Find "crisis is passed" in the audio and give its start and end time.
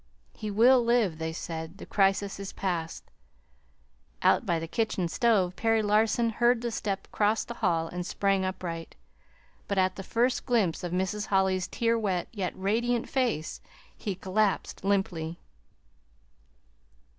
1.85-3.11